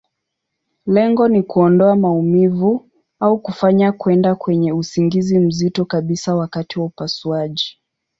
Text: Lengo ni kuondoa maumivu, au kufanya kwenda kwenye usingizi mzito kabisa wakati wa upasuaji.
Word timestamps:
Lengo 0.85 1.27
ni 1.27 1.43
kuondoa 1.43 1.95
maumivu, 1.95 2.89
au 3.19 3.39
kufanya 3.39 3.91
kwenda 3.91 4.35
kwenye 4.35 4.73
usingizi 4.73 5.39
mzito 5.39 5.85
kabisa 5.85 6.35
wakati 6.35 6.79
wa 6.79 6.85
upasuaji. 6.85 7.77